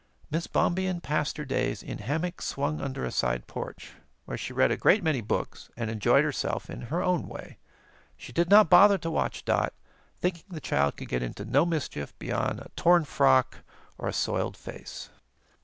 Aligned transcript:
Miss 0.31 0.47
Bombien 0.47 0.99
passed 0.99 1.37
her 1.37 1.45
days 1.45 1.83
in 1.83 1.99
hammock 1.99 2.41
swung 2.41 2.81
under 2.81 3.05
a 3.05 3.11
side 3.11 3.45
porch, 3.45 3.93
where 4.25 4.35
she 4.35 4.51
read 4.51 4.71
a 4.71 4.75
great 4.75 5.03
many 5.03 5.21
books 5.21 5.69
and 5.77 5.91
enjoyed 5.91 6.23
herself 6.23 6.71
in 6.71 6.81
her 6.89 7.03
own 7.03 7.27
way. 7.27 7.59
She 8.17 8.33
did 8.33 8.49
not 8.49 8.67
bother 8.67 8.97
to 8.97 9.11
watch 9.11 9.45
Dot, 9.45 9.73
thinking 10.19 10.45
the 10.49 10.59
child 10.59 10.97
could 10.97 11.09
get 11.09 11.21
into 11.21 11.45
no 11.45 11.67
mischief 11.67 12.17
beyond 12.17 12.59
a 12.61 12.71
torn 12.75 13.05
frock 13.05 13.57
or 13.99 14.07
a 14.07 14.13
soiled 14.13 14.57
lace. 14.65 15.09